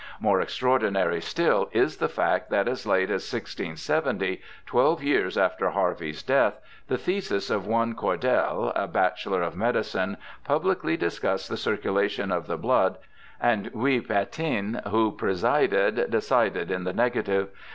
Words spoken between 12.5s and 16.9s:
blood, and Gui Patin, who presided, decided in